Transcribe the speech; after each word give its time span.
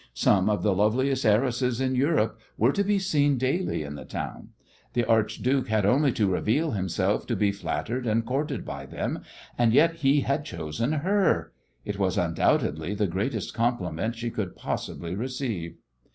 Some 0.15 0.49
of 0.49 0.63
the 0.63 0.73
loveliest 0.73 1.27
heiresses 1.27 1.79
in 1.79 1.93
Europe 1.93 2.39
were 2.57 2.71
to 2.71 2.83
be 2.83 2.97
seen 2.97 3.37
daily 3.37 3.83
in 3.83 3.93
the 3.93 4.03
town. 4.03 4.47
The 4.93 5.05
archduke 5.05 5.67
had 5.67 5.85
only 5.85 6.11
to 6.13 6.27
reveal 6.31 6.71
himself 6.71 7.27
to 7.27 7.35
be 7.35 7.51
flattered 7.51 8.07
and 8.07 8.25
courted 8.25 8.65
by 8.65 8.87
them, 8.87 9.19
and 9.59 9.73
yet 9.73 9.97
he 9.97 10.21
had 10.21 10.43
chosen 10.43 10.91
her! 10.91 11.51
It 11.85 11.99
was 11.99 12.17
undoubtedly 12.17 12.95
the 12.95 13.05
greatest 13.05 13.53
compliment 13.53 14.15
she 14.15 14.31
could 14.31 14.55
possibly 14.55 15.13
receive. 15.13 15.77